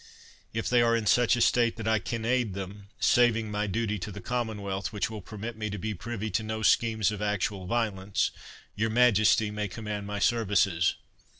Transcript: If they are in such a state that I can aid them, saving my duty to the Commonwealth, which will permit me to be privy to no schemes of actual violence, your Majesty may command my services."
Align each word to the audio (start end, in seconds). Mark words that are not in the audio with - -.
If 0.51 0.67
they 0.67 0.81
are 0.81 0.95
in 0.95 1.05
such 1.05 1.35
a 1.35 1.41
state 1.41 1.75
that 1.75 1.87
I 1.87 1.99
can 1.99 2.25
aid 2.25 2.55
them, 2.55 2.87
saving 2.99 3.51
my 3.51 3.67
duty 3.67 3.99
to 3.99 4.11
the 4.11 4.19
Commonwealth, 4.19 4.91
which 4.91 5.11
will 5.11 5.21
permit 5.21 5.55
me 5.55 5.69
to 5.69 5.77
be 5.77 5.93
privy 5.93 6.31
to 6.31 6.41
no 6.41 6.63
schemes 6.63 7.11
of 7.11 7.21
actual 7.21 7.67
violence, 7.67 8.31
your 8.75 8.89
Majesty 8.89 9.51
may 9.51 9.67
command 9.67 10.07
my 10.07 10.17
services." 10.17 10.95